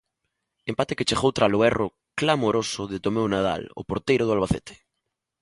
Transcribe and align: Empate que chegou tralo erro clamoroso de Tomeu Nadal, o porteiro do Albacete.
Empate 0.71 0.95
que 0.97 1.07
chegou 1.09 1.31
tralo 1.37 1.59
erro 1.71 1.87
clamoroso 2.19 2.81
de 2.91 3.01
Tomeu 3.05 3.25
Nadal, 3.35 3.61
o 3.81 3.83
porteiro 3.89 4.23
do 4.25 4.33
Albacete. 4.35 4.75